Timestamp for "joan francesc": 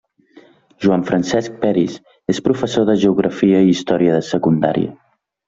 0.85-1.59